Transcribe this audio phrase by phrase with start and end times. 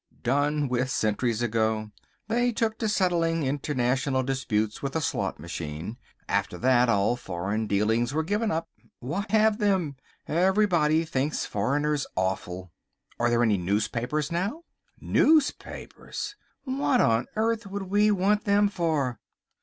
[0.23, 1.91] "Done with centuries ago.
[2.27, 5.97] They took to settling international disputes with a slot machine.
[6.27, 8.67] After that all foreign dealings were given up.
[8.97, 9.97] Why have them?
[10.27, 12.71] Everybody thinks foreigners awful."
[13.19, 14.63] "Are there any newspapers now?"
[14.99, 16.35] "Newspapers!
[16.63, 19.19] What on earth would we want them for?